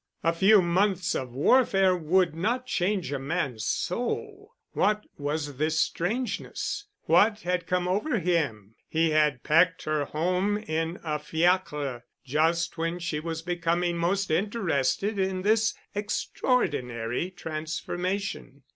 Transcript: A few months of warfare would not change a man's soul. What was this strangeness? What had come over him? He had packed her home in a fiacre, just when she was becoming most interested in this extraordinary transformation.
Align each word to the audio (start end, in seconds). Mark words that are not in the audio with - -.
A 0.23 0.33
few 0.33 0.63
months 0.63 1.13
of 1.13 1.31
warfare 1.35 1.95
would 1.95 2.33
not 2.33 2.65
change 2.65 3.11
a 3.11 3.19
man's 3.19 3.65
soul. 3.65 4.49
What 4.71 5.03
was 5.19 5.57
this 5.57 5.79
strangeness? 5.79 6.87
What 7.03 7.41
had 7.41 7.67
come 7.67 7.87
over 7.87 8.17
him? 8.17 8.73
He 8.89 9.11
had 9.11 9.43
packed 9.43 9.83
her 9.83 10.05
home 10.05 10.57
in 10.57 10.99
a 11.03 11.19
fiacre, 11.19 12.03
just 12.25 12.79
when 12.79 12.97
she 12.97 13.19
was 13.19 13.43
becoming 13.43 13.95
most 13.97 14.31
interested 14.31 15.19
in 15.19 15.43
this 15.43 15.75
extraordinary 15.93 17.29
transformation. 17.29 18.63